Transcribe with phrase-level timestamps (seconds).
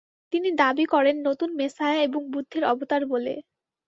[0.33, 3.33] তিনি দাবি করেন নতুন মেসায়া এবং বুদ্ধের অবতার বলে।